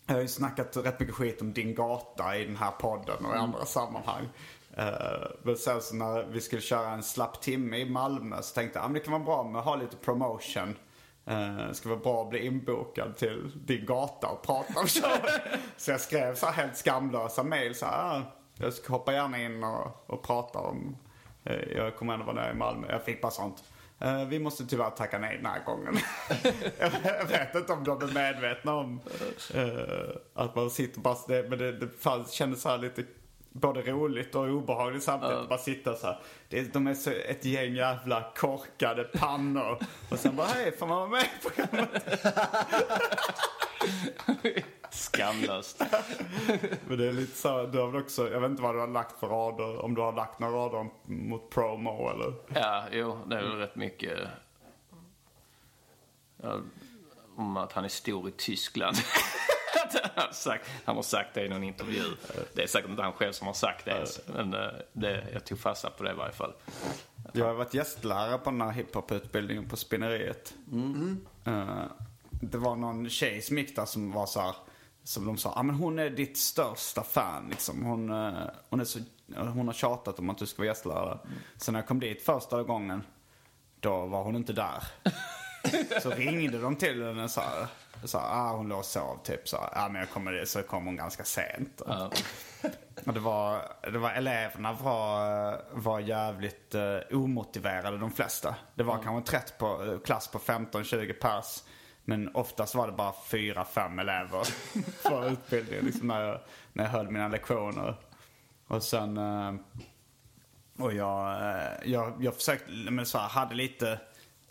[0.05, 3.35] Jag har ju snackat rätt mycket skit om din gata i den här podden och
[3.35, 4.29] i andra sammanhang.
[4.77, 8.79] Eh, Men sen så när vi skulle köra en slapp timme i Malmö så tänkte
[8.79, 10.75] jag att det kan vara bra med att ha lite promotion.
[11.25, 15.59] Det ska vara bra att bli inbokad till din gata och prata om showen.
[15.77, 18.17] Så jag skrev så här helt skamlösa mail så här.
[18.17, 18.21] "Ah,
[18.57, 20.97] Jag ska hoppa gärna in och, och prata om,
[21.43, 22.87] eh, jag kommer ändå vara där i Malmö.
[22.91, 23.63] Jag fick bara sånt.
[23.99, 25.97] "Eh, Vi måste tyvärr tacka nej den här gången.
[26.79, 29.01] jag jag vet inte om de är medvetna om
[30.33, 33.03] att man sitter bara, det, men det, det fanns, kändes så här lite
[33.51, 35.37] både roligt och obehagligt samtidigt.
[35.37, 35.45] Ja.
[35.49, 36.19] Bara sitta så här.
[36.49, 39.77] Det, de är så ett gäng jävla korkade pannor.
[40.09, 42.03] Och sen bara, hej, får man vara med i programmet?
[44.89, 45.83] Skamlöst.
[46.87, 48.87] Men det är lite så, du har väl också, jag vet inte vad du har
[48.87, 52.33] lagt för rader, om du har lagt några rader mot promo eller?
[52.47, 54.19] Ja, jo, det är väl rätt mycket
[56.43, 56.59] ja,
[57.35, 58.97] om att han är stor i Tyskland.
[59.95, 62.03] Att han, har sagt, han har sagt det i någon intervju.
[62.53, 64.19] Det är säkert inte han själv som har sagt det ens.
[64.27, 66.53] Men eh, det, jag tog fasta på det i varje fall.
[67.33, 70.53] Jag har varit gästlärare på den här hiphop-utbildningen på Spinneriet.
[71.45, 71.83] Eh,
[72.29, 74.55] det var någon tjej som gick där som var så här,
[75.03, 77.85] som de sa, ah, men hon är ditt största fan liksom.
[77.85, 78.99] Hon, eh, hon, är så,
[79.35, 81.19] hon har tjatat om att du ska vara gästlärare.
[81.57, 83.03] Så när jag kom dit första gången,
[83.79, 84.83] då var hon inte där.
[86.01, 87.67] Så ringde de till henne så här.
[88.03, 89.47] Så här, ah, hon låg och sov typ.
[89.47, 91.81] Så, här, ah, men jag kommer, så kom hon ganska sent.
[93.05, 98.55] Och det var, det var eleverna var, var jävligt uh, omotiverade de flesta.
[98.75, 101.63] Det var kanske en på, eh, klass på 15-20 pers.
[102.03, 104.43] Men oftast var det bara 4-5 elever
[105.01, 106.39] för utbildningen liksom när, jag,
[106.73, 107.95] när jag höll mina lektioner.
[108.67, 109.17] Och sen...
[109.17, 109.53] eh,
[110.81, 113.99] och jag, eh, jag, jag försökte, men så här, hade lite,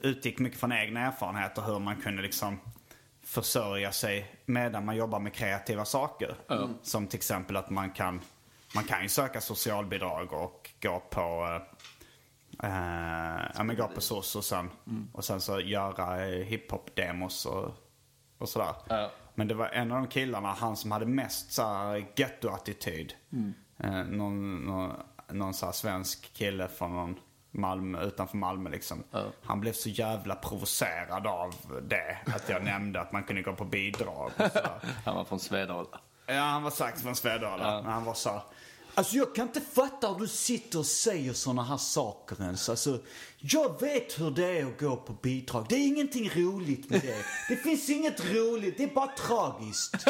[0.02, 2.60] utgick mycket från egna erfarenheter hur man kunde liksom
[3.22, 6.34] försörja sig medan man jobbar med kreativa saker.
[6.82, 8.20] Som till exempel att man kan,
[8.74, 11.60] man kan ju söka socialbidrag och gå på
[12.62, 14.70] eh, ja, men gå på SOS och sen,
[15.12, 17.74] och sen så göra eh, hiphop-demos och,
[18.38, 18.74] och sådär.
[19.34, 23.12] Men det var en av de killarna, han som hade mest så här getto-attityd.
[23.78, 24.92] Eh, någon, någon,
[25.30, 27.18] någon så här svensk kille från någon
[27.50, 29.04] Malmö, utanför Malmö liksom.
[29.42, 32.18] Han blev så jävla provocerad av det.
[32.34, 34.70] Att jag nämnde att man kunde gå på bidrag sådär.
[35.04, 36.00] Han var från Svedala.
[36.26, 37.82] Ja, han var sagt från Svedala.
[37.82, 38.42] Men han var så
[38.94, 42.68] Alltså jag kan inte fatta hur du sitter och säger såna här saker ens.
[42.68, 42.98] Alltså,
[43.38, 45.66] jag vet hur det är att gå på bidrag.
[45.68, 47.24] Det är ingenting roligt med det.
[47.48, 49.94] Det finns inget roligt, det är bara tragiskt.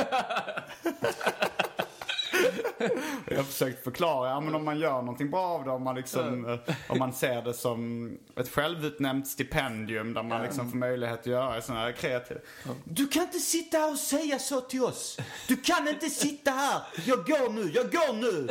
[3.28, 5.94] Jag har försökt förklara, ja, men om man gör någonting bra av det, om man,
[5.94, 11.20] liksom, eh, om man ser det som ett självutnämnt stipendium där man liksom får möjlighet
[11.20, 12.40] att göra sådana här kreativa...
[12.84, 15.18] Du kan inte sitta här och säga så till oss.
[15.48, 16.80] Du kan inte sitta här.
[17.04, 18.46] Jag går nu, jag går nu.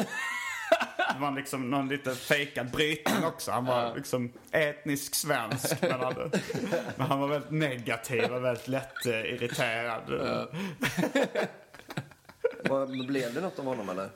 [1.13, 3.51] Det var liksom någon lite fejkad brytning också.
[3.51, 5.81] Han var liksom etnisk svensk.
[5.81, 6.29] Men, hade,
[6.95, 10.03] men han var väldigt negativ och väldigt lätt eh, irriterad.
[12.63, 14.09] Vad, blev det något av honom eller?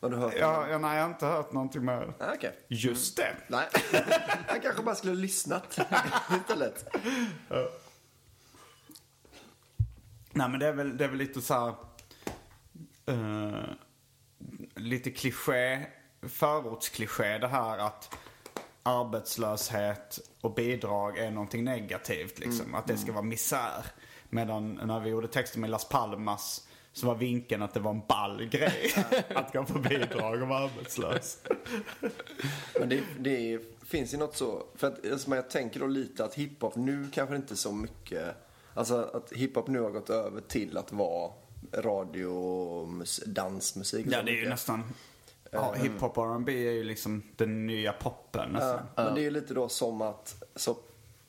[0.00, 2.14] Har du hört Ja, ja, nej, jag har inte hört någonting mer.
[2.18, 2.58] Ah, okej.
[2.68, 3.36] Just det.
[3.48, 3.68] Nej,
[4.48, 5.78] han kanske bara skulle ha lyssnat
[6.40, 6.94] istället.
[10.32, 11.74] Nej men det är väl, det är väl lite så här,
[13.06, 13.64] eh,
[14.74, 15.86] lite kliché,
[16.22, 18.16] förortskliché det här att
[18.82, 22.74] arbetslöshet och bidrag är någonting negativt liksom.
[22.74, 23.86] Att det ska vara misär.
[24.28, 28.02] Medan när vi gjorde texten med Las Palmas så var vinkeln att det var en
[28.08, 28.92] ball grej
[29.34, 31.38] att gå på bidrag och vara arbetslös.
[32.80, 36.34] Men det, det finns ju något så, för att alltså, jag tänker då lite att
[36.34, 38.34] hiphop nu kanske inte så mycket,
[38.74, 41.32] alltså att hiphop nu har gått över till att vara
[41.72, 44.06] radio och mus- dansmusik.
[44.06, 44.82] och Ja det är ju nästan,
[45.50, 48.86] ja, hiphop och R&B är ju liksom den nya poppen Ja, nästan.
[49.06, 50.76] men det är ju lite då som att så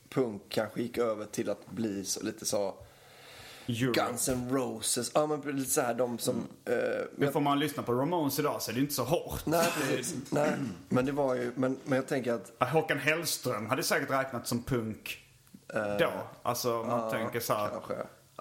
[0.08, 2.74] punk kanske gick över till att bli så, lite så
[3.94, 6.36] Guns N' Roses, ja men lite så här de som...
[6.64, 6.74] eh,
[7.16, 9.46] Men får man lyssna på Ramones idag så är det inte så hårt.
[9.46, 10.14] Nej, precis.
[10.30, 10.50] Nej,
[10.88, 12.70] men det var ju, men, men jag tänker att...
[12.72, 15.18] Håkan Hellström hade säkert räknat som punk
[15.98, 16.10] då.
[16.42, 17.68] Alltså man ja, tänker så här.
[17.70, 17.94] kanske.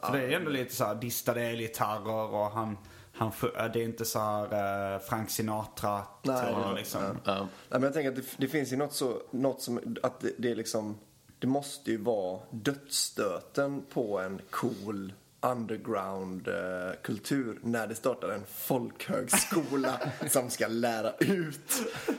[0.03, 2.77] För det är ändå lite så här distade elgitarrer och han,
[3.13, 3.31] han,
[3.73, 7.01] det är inte så här eh, Frank Sinatra Nej, det- liksom.
[7.25, 7.37] Nej,
[7.69, 10.51] men jag tänker att det, det finns ju något så, något som, att det, det
[10.51, 10.97] är liksom,
[11.39, 18.43] det måste ju vara dödsstöten på en cool underground eh, kultur när det startar en
[18.55, 21.71] folkhögskola som ska lära ut.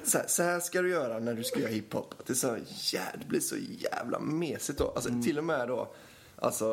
[0.04, 2.14] Så här, så här ska du göra när du ska göra hiphop.
[2.18, 4.92] Att Det, är så, jä, det blir så jävla mesigt då.
[4.96, 5.88] Alltså till och med då
[6.40, 6.66] Alltså,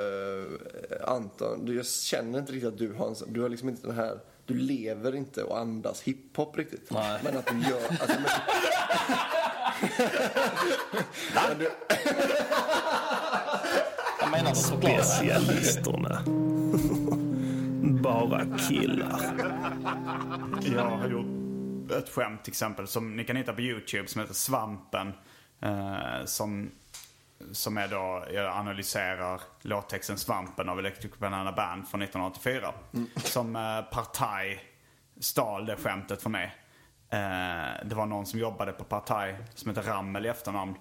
[0.00, 3.86] eh, Anton, du, jag känner inte riktigt att du har en Du har liksom inte
[3.86, 4.20] den här...
[4.46, 6.90] Du lever inte och andas hiphop riktigt.
[6.90, 7.20] Nej.
[7.24, 7.88] Men att du gör...
[7.88, 8.24] Alltså, men,
[11.58, 11.70] du,
[14.20, 16.22] Jag menar Specialisterna.
[18.02, 19.20] Bara killar.
[20.74, 21.26] Jag har gjort
[21.90, 25.12] ett skämt till exempel som ni kan hitta på YouTube som heter Svampen.
[25.60, 26.70] Eh, som,
[27.52, 32.72] som är då, jag analyserar låttexten Svampen av Electric Banana Band från 1984.
[33.16, 34.60] Som eh, Partaj
[35.20, 36.54] stal det skämtet från mig.
[37.10, 40.74] Eh, det var någon som jobbade på Partaj som heter Rammel i efternamn.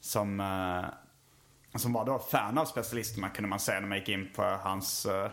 [0.00, 4.30] Som, eh, som var då fan av specialisterna kunde man säga när man gick in
[4.36, 5.30] på hans eh,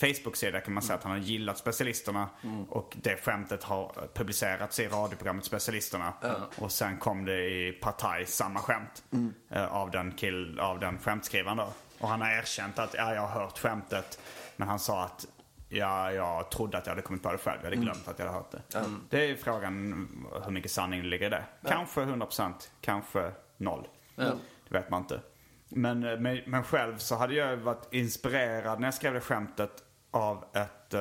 [0.00, 2.28] Facebook-sida kan man säga att han har gillat specialisterna.
[2.68, 6.12] Och det skämtet har publicerats i radioprogrammet Specialisterna.
[6.58, 9.04] Och sen kom det i Partaj samma skämt.
[9.50, 11.68] eh, av, den kill, av den skämtskrivaren då.
[11.98, 14.18] Och han har erkänt att ja, jag har hört skämtet.
[14.56, 15.26] Men han sa att
[15.74, 17.58] ja, jag trodde att jag hade kommit på det själv.
[17.62, 18.78] Jag hade glömt att jag hade hört det.
[18.78, 19.00] Mm.
[19.10, 20.08] Det är frågan
[20.44, 21.44] hur mycket sanning det ligger i det.
[21.68, 23.86] Kanske 100%, kanske noll.
[24.14, 24.24] Ja.
[24.68, 25.20] Det vet man inte.
[25.68, 29.82] Men, eh, men, men själv så hade jag varit inspirerad när jag skrev det skämtet
[30.10, 30.94] av ett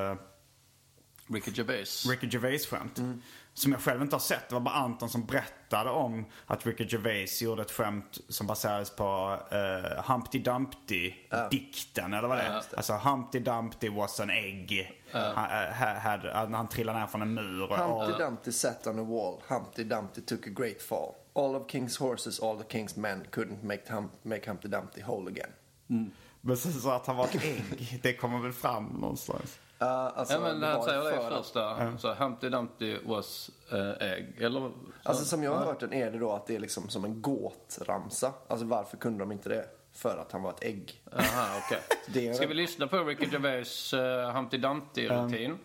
[1.30, 2.06] uh, Ricky Gervais.
[2.10, 3.02] Ricky Gervais-skämt.
[3.56, 4.50] Som jag själv inte har sett.
[4.50, 8.90] Det var bara Anton som berättade om att Ricky Gervais gjorde ett skämt som baserades
[8.96, 12.14] på uh, Humpty Dumpty-dikten.
[12.18, 12.62] Eller vad det är.
[12.78, 14.92] Alltså Humpty Dumpty was an egg.
[15.12, 15.28] Han,
[15.68, 17.72] eh, had, had, han trillade ner från en mur.
[17.72, 19.42] och- Humpty Dumpty sat on a wall.
[19.48, 21.12] Humpty Dumpty took a great fall.
[21.36, 25.32] All of King's horses, all the King's men couldn't make, hum- make Humpty Dumpty whole
[25.32, 25.50] again.
[26.42, 29.60] Men sen så att han var ett ägg, det kommer väl fram någonstans.
[29.82, 31.98] Uh, alltså, ja men det han säger det för att- först där.
[31.98, 34.36] Så Humpty Dumpty was uh, egg.
[34.42, 34.60] Eller?
[34.60, 34.72] Så,
[35.04, 37.22] Alltså som jag har hört den är det då att det är liksom som en
[37.22, 38.34] gåtramsa.
[38.48, 39.66] Alltså varför kunde de inte det?
[39.96, 41.02] För att han var ett ägg.
[41.18, 41.80] Aha, okej.
[42.14, 44.00] Det är- Ska vi lyssna på Ricky Gervais uh,
[44.32, 45.58] Humpty Dumpty-rutin?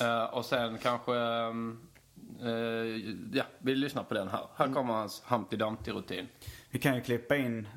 [0.00, 1.14] Eh, och sen kanske...
[1.16, 1.52] eh,
[3.32, 4.46] ja, vi lyssnar på den här.
[4.56, 6.26] Här kommer hans Humpty Dumpty-rutin.
[6.70, 7.68] Vi kan ju klippa in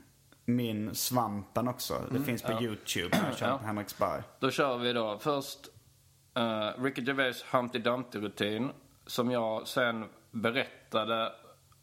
[0.46, 2.02] min Svampen också.
[2.12, 2.62] Det finns på Ja.
[2.62, 3.58] YouTube när jag kör Ja.
[3.58, 4.22] på Henriksberg.
[4.40, 5.60] Då kör vi då först
[6.38, 8.72] uh, Ricky Gervais Humpty Dumpty-rutin.
[9.06, 11.32] Som jag sen berättade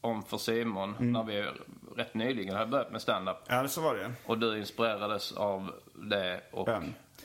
[0.01, 1.49] om för Simon när vi
[1.95, 3.37] rätt nyligen hade börjat med stand-up.
[3.47, 6.69] Ja, det så var det Och du inspirerades av det och...
[6.69, 6.81] Ja.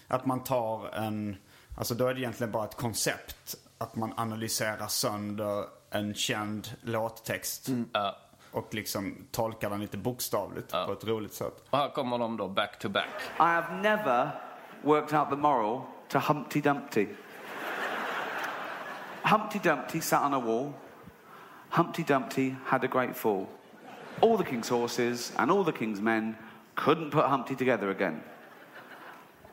[0.09, 1.37] Att man tar en,
[1.79, 3.57] alltså då är det egentligen bara ett koncept.
[3.79, 7.69] Att man analyserar sönder en känd låttext.
[7.93, 8.17] Ja.
[8.51, 11.65] Och liksom tolkar den lite bokstavligt på ett roligt sätt.
[11.71, 13.09] Och här kommer de då back to back.
[13.39, 14.31] I have never
[14.83, 17.09] worked out the moral to Humpty Dumpty.
[19.25, 20.75] Humpty Dumpty sat on a wall.
[21.71, 23.49] Humpty Dumpty had a great fall.
[24.21, 26.37] All the king's horses and all the king's men
[26.75, 28.23] couldn't put Humpty together again.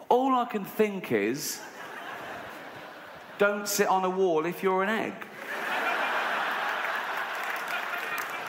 [0.10, 1.60] All I can think is
[3.38, 5.13] don't sit on a wall if you're an egg.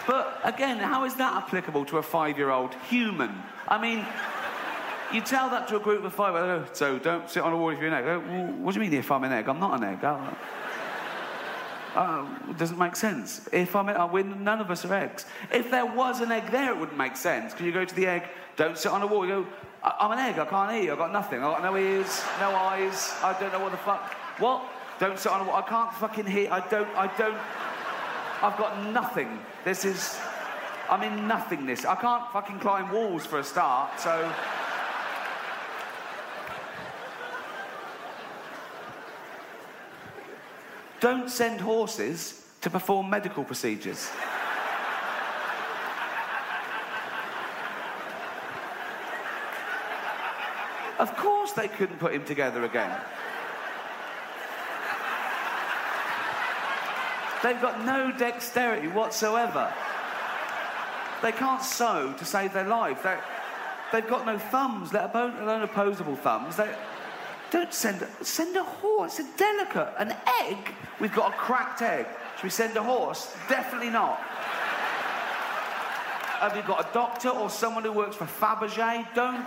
[0.06, 3.42] But again, how is that applicable to a five year old human?
[3.66, 4.04] I mean,
[5.12, 7.70] you tell that to a group of five, oh, so don't sit on a wall
[7.70, 8.04] if you're an egg.
[8.06, 9.48] Oh, well, what do you mean if I'm an egg?
[9.48, 9.98] I'm not an egg.
[10.02, 10.36] Oh,
[11.96, 13.48] oh, doesn't make sense.
[13.52, 15.26] If I'm an, we're, none of us are eggs.
[15.52, 17.52] If there was an egg there, it wouldn't make sense.
[17.52, 18.24] Because you go to the egg,
[18.56, 19.26] don't sit on a wall.
[19.26, 19.46] You go,
[19.82, 21.38] "I- I'm an egg, I can't eat, I've got nothing.
[21.42, 24.12] I've got no ears, no eyes, I don't know what the fuck.
[24.38, 24.64] What?
[25.00, 25.56] Don't sit on a wall.
[25.56, 27.38] I can't fucking hear, I don't, I don't.
[28.42, 29.38] I've got nothing.
[29.64, 30.18] This is.
[30.90, 31.86] I'm in nothingness.
[31.86, 34.30] I can't fucking climb walls for a start, so.
[41.04, 44.10] Don't send horses to perform medical procedures.
[50.98, 52.98] Of course they couldn't put him together again.
[57.42, 59.70] They've got no dexterity whatsoever.
[61.20, 63.02] They can't sew to save their life.
[63.02, 63.18] They,
[63.92, 66.56] they've got no thumbs, let alone opposable thumbs.
[66.56, 66.74] They,
[67.54, 69.20] don't send send a horse.
[69.20, 69.94] It's a delicate.
[69.98, 70.12] An
[70.42, 70.74] egg.
[71.00, 72.04] We've got a cracked egg.
[72.34, 73.32] Should we send a horse?
[73.48, 74.18] Definitely not.
[76.40, 79.06] Have you got a doctor or someone who works for Fabergé?
[79.14, 79.46] Don't.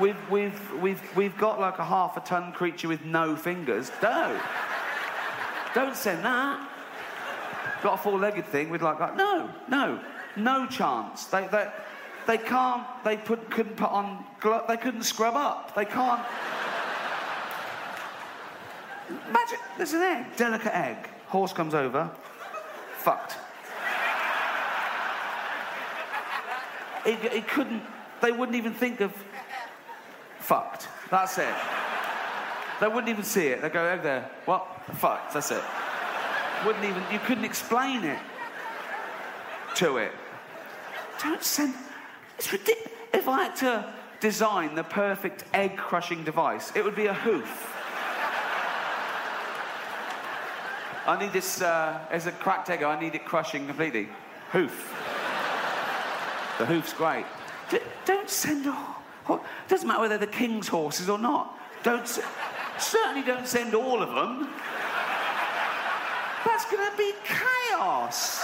[0.00, 3.92] We've, we've, we've, we've got like a half a ton creature with no fingers.
[4.02, 4.40] No.
[5.76, 6.68] Don't send that.
[7.84, 10.00] Got a four legged thing with like, like no, no,
[10.36, 11.26] no chance.
[11.26, 11.68] They, they,
[12.28, 14.22] they can't, they put, couldn't put on,
[14.68, 15.74] they couldn't scrub up.
[15.74, 16.20] They can't.
[19.08, 21.08] Imagine, there's an egg, delicate egg.
[21.28, 22.10] Horse comes over,
[22.98, 23.36] fucked.
[27.06, 27.82] it, it couldn't,
[28.20, 29.10] they wouldn't even think of
[30.38, 30.86] fucked.
[31.10, 31.54] That's it.
[32.80, 33.62] They wouldn't even see it.
[33.62, 34.66] They go over there, what?
[34.96, 35.62] Fucked, that's it.
[36.66, 38.18] Wouldn't even, you couldn't explain it
[39.76, 40.12] to it.
[41.22, 41.74] Don't send,
[42.38, 42.92] it's ridiculous.
[43.12, 47.74] If I had to design the perfect egg crushing device, it would be a hoof.
[51.06, 54.08] I need this, uh, as a cracked egg, I need it crushing completely.
[54.52, 54.94] Hoof.
[56.58, 57.24] The hoof's great.
[57.70, 61.58] D- don't send a ho- Doesn't matter whether they're the king's horses or not.
[61.82, 62.20] Don't s-
[62.78, 64.48] certainly don't send all of them.
[66.44, 68.42] That's going to be chaos.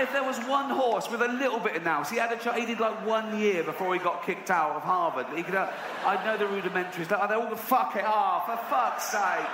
[0.00, 2.54] If there was one horse with a little bit of nous, he had a ch-
[2.58, 5.26] he did like one year before he got kicked out of Harvard.
[5.36, 5.70] He could, uh,
[6.06, 7.12] I know the rudimentaries.
[7.12, 9.46] Oh, they're all fuck it off for fuck's sake.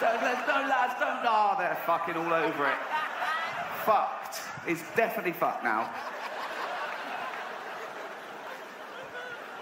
[0.00, 1.22] Don't, don't, don't, lads, don't.
[1.24, 2.78] Ah, they're fucking all over it.
[3.84, 4.40] Fucked.
[4.66, 5.90] It's definitely fucked now.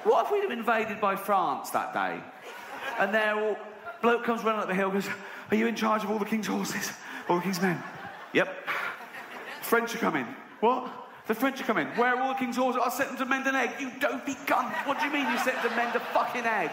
[0.04, 2.20] What if we'd have invaded by France that day?
[2.98, 3.56] And they're all.
[4.00, 5.08] Bloke comes running up the hill goes,
[5.50, 6.92] Are you in charge of all the king's horses?
[7.28, 7.82] All the king's men?
[8.32, 8.65] Yep.
[9.66, 10.26] French are coming.
[10.60, 10.92] What?
[11.26, 11.88] The French are coming.
[11.88, 12.80] Where are all the king's horses?
[12.84, 13.70] I sent them to mend an egg.
[13.80, 14.72] You dopey cunt.
[14.86, 16.70] What do you mean you sent them to mend a fucking egg?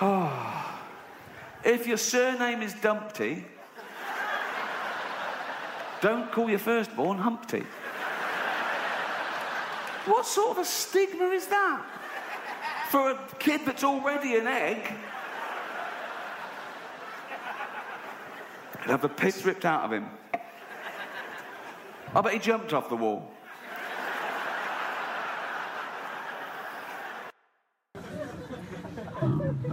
[0.00, 0.54] Oh.
[1.64, 3.44] If your surname is Dumpty,
[6.00, 7.64] don't call your firstborn Humpty.
[10.06, 11.84] What sort of a stigma is that?
[12.90, 14.94] For a kid that's already an egg?
[18.88, 20.06] And have the piss ripped out of him.
[22.14, 23.30] I bet he jumped off the wall.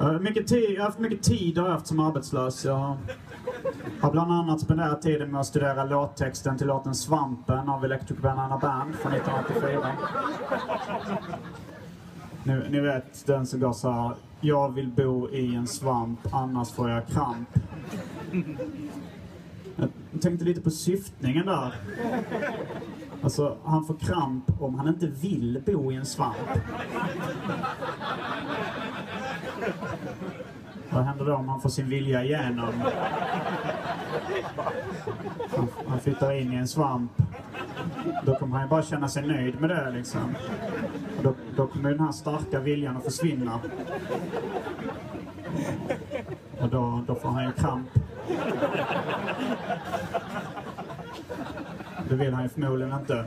[0.02, 2.66] Eh, mycket tid, jag har haft mycket tid har jag haft som arbetslös.
[2.66, 2.98] Jag
[4.02, 8.58] har bland annat spenderat tiden med att studera låttexten till låten Svampen av Electric Banana
[8.58, 9.92] Band från 1984.
[12.44, 14.16] Ni, ni vet den som går så här.
[14.42, 17.50] Jag vill bo i en svamp, annars får jag kramp.
[19.76, 19.90] Jag
[20.22, 21.76] tänkte lite på syftningen där.
[23.22, 26.38] Alltså, han får kramp om han inte vill bo i en svamp.
[30.90, 32.74] Vad händer då om han får sin vilja igenom?
[35.50, 37.12] Han, han flyttar in i en svamp.
[38.26, 40.36] Då kommer han ju bara känna sig nöjd med det liksom.
[41.18, 43.60] Och Då, då kommer den här starka viljan att försvinna.
[46.60, 47.90] Och då, då får han ju kramp.
[52.10, 53.26] Det vill han ju förmodligen inte.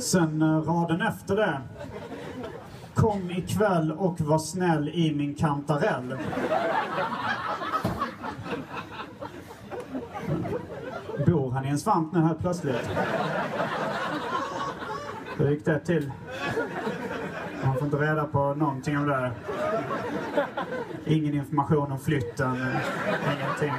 [0.00, 1.60] Sen eh, raden efter det.
[2.94, 6.18] Kom ikväll och var snäll i min kantarell.
[11.26, 12.90] Bor han i en svamp nu helt plötsligt?
[15.36, 16.10] Hur gick det till?
[17.64, 19.32] Man får inte reda på någonting om det.
[21.06, 22.56] Ingen information om flytten.
[23.36, 23.72] Ingenting.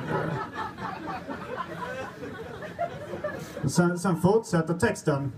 [3.65, 5.31] Sen, sen fortsätter texten.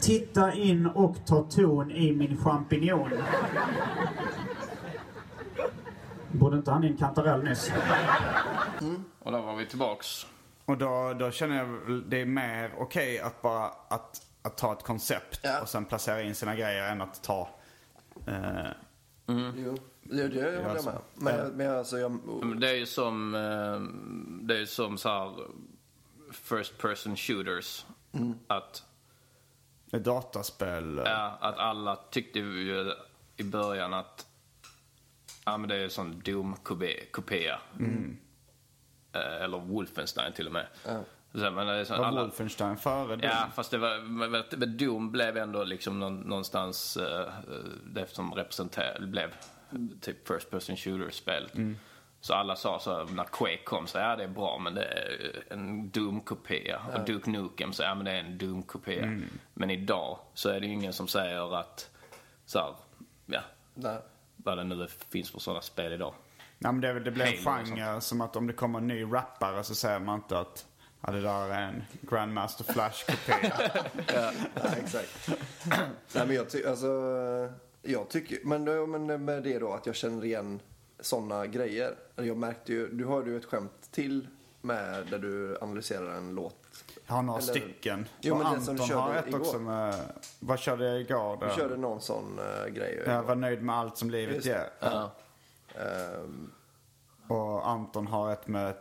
[0.00, 3.10] Titta in och ta ton i min champinjon.
[6.32, 7.72] Borde inte han i en kantarell nyss?
[9.18, 10.26] Och där var vi tillbaks.
[10.64, 14.82] Och då, då känner jag det är mer okej att bara att, att ta ett
[14.82, 17.48] koncept och sen placera in sina grejer än att ta...
[18.26, 18.66] Eh,
[19.56, 20.98] Jo, det, det håller jag med.
[21.14, 22.20] Men, men alltså, jag,
[22.60, 23.80] Det är ju som, eh,
[24.46, 25.38] det är ju som så här
[26.32, 27.86] first person shooters.
[28.12, 28.34] Mm.
[28.46, 28.82] Att,
[29.92, 31.02] ett dataspel.
[31.04, 32.94] ja, att alla tyckte ju
[33.36, 34.26] i början att
[35.44, 37.58] ja, men det är en sån Doom-kopia.
[37.78, 38.18] Mm.
[39.12, 40.66] Eh, Eller Wolfenstein till och med.
[41.32, 43.20] Så, men det är så, Var alla, Wolfenstein före Doom?
[43.22, 43.98] Ja, fast det var,
[44.58, 47.28] men- Doom blev ändå liksom någon, någonstans eh,
[47.84, 49.34] det som representerade, blev
[50.00, 51.54] typ first person shooter-spelet.
[51.54, 51.76] Mm.
[52.20, 55.42] Så alla sa så när Quake kom, så ja det är bra men det är
[55.50, 56.80] en Doom-kopia.
[56.92, 56.98] Ja.
[56.98, 59.02] Och Duke Nukem, så ja men det är en Doom-kopia.
[59.02, 59.24] Mm.
[59.54, 61.90] Men idag så är det ju ingen som säger att,
[62.46, 62.74] så här,
[63.26, 63.40] ja,
[63.74, 63.98] Nej.
[64.36, 66.14] vad det nu finns för sådana spel idag.
[66.58, 69.64] Nej, men det, det blir en genre som att om det kommer en ny rappare
[69.64, 70.66] så säger man inte att
[71.06, 73.52] ja, det där är en Grandmaster Flash-kopia.
[74.14, 75.28] ja, ja, exakt.
[76.14, 76.88] Nej, men jag, ty- alltså,
[77.82, 80.60] jag tycker, men, men med det då att jag känner igen
[81.00, 81.94] sådana grejer.
[82.16, 84.26] Jag märkte ju, du har ju ett skämt till
[84.60, 86.56] med där du analyserar en låt.
[87.06, 88.06] Jag har några Eller- stycken.
[88.20, 89.40] Jo, men den som du Anton har ett igår.
[89.40, 89.94] också med...
[90.40, 91.36] Vad körde jag igår?
[91.40, 91.52] Du Då?
[91.54, 93.02] körde någon sån uh, grej.
[93.06, 94.68] Jag var nöjd med allt som livet ger.
[94.80, 95.10] Ja.
[95.74, 96.50] Ehm,
[97.28, 98.74] Och Anton har ett med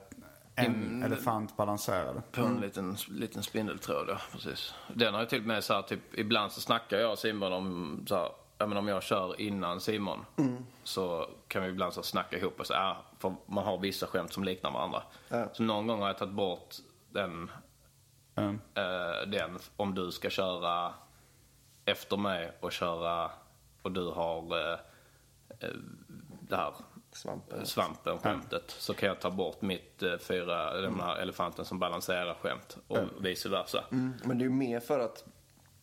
[0.66, 2.22] En elefant balanserade.
[2.32, 4.18] På en liten, liten spindeltråd, ja.
[4.32, 4.74] Precis.
[4.94, 7.54] Den har ju till och med så här, typ, ibland så snackar jag och Simon
[7.54, 10.66] om så här, ja, men om jag kör innan Simon Mm.
[10.84, 14.44] så kan vi ibland så snacka ihop så, ja, för man har vissa skämt som
[14.44, 15.04] liknar varandra.
[15.30, 15.48] Ja.
[15.54, 16.76] Så någon gång har jag tagit bort
[17.10, 17.52] den,
[18.36, 20.94] eh, den om du ska köra
[21.86, 23.32] efter mig och köra
[23.82, 24.80] och du har eh,
[26.42, 26.74] det här
[27.12, 27.66] Svampen.
[27.66, 32.34] svampen skämtet så kan jag ta bort mitt eh, fyra, den här elefanten som balanserar
[32.34, 33.10] skämt och Mm.
[33.22, 33.84] vice versa.
[33.92, 35.24] Mm, men det är ju mer för att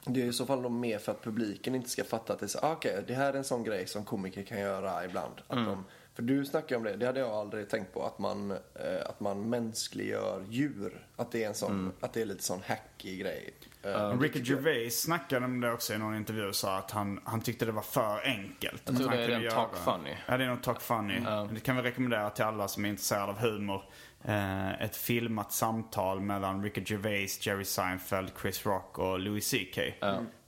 [0.04, 2.46] det är i så fall då mer för att publiken inte ska fatta att det
[2.46, 5.34] är så, ah, okej, det här är en sån grej som komiker kan göra ibland.
[5.46, 5.64] Att Mm.
[5.66, 9.06] de, för du snackar om det, det hade jag aldrig tänkt på, att man, eh,
[9.08, 11.06] att man mänskliggör djur.
[11.16, 11.92] Att det är en sån, Mm.
[12.00, 13.54] att det är lite sån hackig grej.
[13.87, 17.41] Det Ricky Gervais snackade om det också i någon intervju och sa att han, han
[17.41, 18.82] tyckte det var för enkelt.
[18.84, 20.14] Jag tror det är den Talk Funny.
[20.26, 21.20] Ja, det är nog Talk Funny.
[21.53, 23.82] Det kan vi rekommendera till alla som är intresserade av humor.
[24.24, 29.78] Eh, ett filmat samtal mellan Ricky Gervais, Jerry Seinfeld, Chris Rock och Louis CK.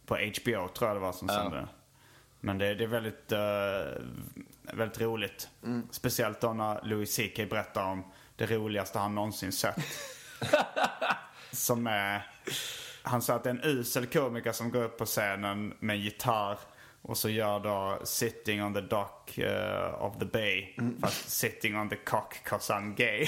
[0.07, 1.69] På HBO tror jag det var som sände det.
[2.41, 4.03] Men det, det är väldigt, eh,
[4.77, 5.49] väldigt roligt.
[5.65, 5.89] Mm.
[5.91, 8.05] Speciellt då när Louis CK berättar om
[8.37, 9.77] det roligaste han någonsin sett.
[11.53, 12.27] som är...
[13.09, 16.03] Han sa att det är en usel komiker som går upp på scenen med en
[16.03, 16.59] gitarr
[17.03, 20.75] och så gör då sitting on the dock eh, of the bay.
[21.01, 23.27] Fast sitting on the cock cause I'm gay.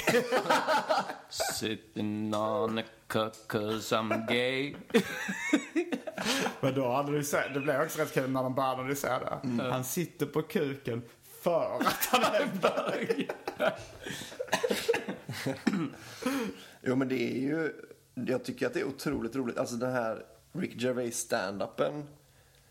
[1.29, 4.75] Sitting on a cock 'cause I'm gay.
[6.59, 9.63] Men då hade du sett, det blev också rätt kul när de började analysera det.
[9.71, 11.01] Han sitter på kuken
[11.43, 13.29] för att han är bög.
[16.83, 17.73] Jo men det är ju,
[18.13, 19.57] jag tycker att det är otroligt roligt.
[19.57, 22.03] Alltså den här Rick Gervais stand-upen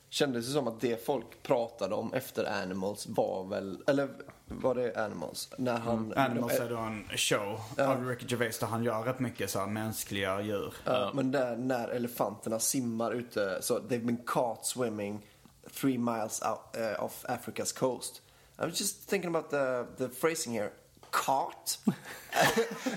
[0.08, 4.08] kändes ju som att det folk pratade om efter Animals var väl, eller
[4.46, 5.50] var det Animals?
[5.58, 6.12] När han...
[6.16, 9.66] Animals är då en show av Ricky Gervais där han gör rätt mycket så här
[9.66, 10.74] mänskliga djur.
[10.84, 15.26] Ja, men där när elefanterna simmar ute, så they've been caught swimming
[15.80, 18.22] three miles out, uh, off Africa's coast.
[18.58, 20.70] I was just thinking about the, the phrasing here.
[21.12, 21.78] Caught?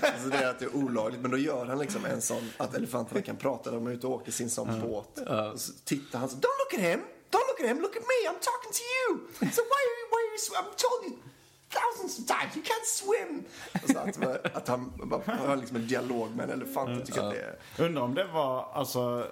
[0.02, 2.74] alltså det är att det är olagligt, men då gör han liksom en sån att
[2.74, 3.70] elefanterna kan prata.
[3.70, 5.18] De är ute och åker sin sån båt.
[5.52, 7.00] Och så tittar han så, don't look at him!
[7.30, 9.10] Don't look at him, look at me, I'm talking to you!
[9.52, 11.16] So why are you, why are you, I've told you
[11.74, 13.44] thousands of times, you can't swim!
[13.82, 16.90] Och så att, att han bara har liksom en dialog med en elefant.
[16.90, 17.84] Jag tycker att det är...
[17.84, 19.26] Undrar om det var alltså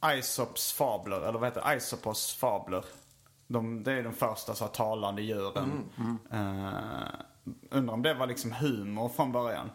[0.00, 1.66] Aesops fabler, eller vad heter det?
[1.66, 2.84] Aesopos fabler.
[3.46, 5.90] De, det är de första så här, talande djuren.
[6.32, 7.04] Uh,
[7.70, 9.70] undrar om det var liksom humor från början.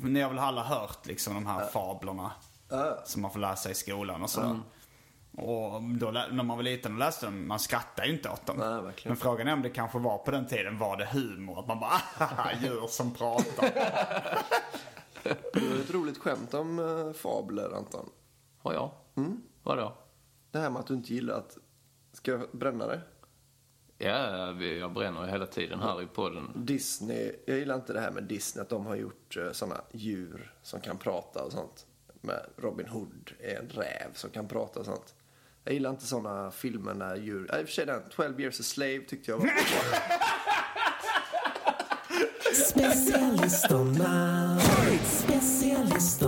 [0.00, 2.32] Ni har väl alla hört liksom de här fablerna
[3.04, 4.60] som man får läsa i skolan och sådär.
[5.32, 8.56] Och då, när man var liten och läste dem, man skrattade ju inte åt dem.
[9.04, 11.58] Men frågan är om det kanske var på den tiden, var det humor?
[11.60, 13.70] Att man bara, "Ahaha, djur som pratar.
[15.54, 18.10] Du har ett roligt skämt om uh, fabler, Anton.
[18.62, 18.90] Har jag?
[19.16, 19.42] Mm.
[19.62, 19.92] Vadå?
[20.50, 21.58] Det här med att du inte gillar att...
[22.12, 23.00] Ska jag bränna det?
[23.98, 26.50] Ja, vi- jag bränner ju hela tiden här i podden.
[26.54, 30.52] Disney, jag gillar inte det här med Disney, att de har gjort uh, sådana djur
[30.62, 31.86] som kan prata och sånt.
[32.20, 35.14] Med Robin Hood är en räv som kan prata och sånt.
[35.64, 37.46] Jag gillar inte sådana filmer när djur...
[37.52, 39.48] Ja, I och för sig den, 12 years a slave tyckte jag var...
[42.54, 44.58] Specialisterna,
[45.04, 46.27] specialisterna.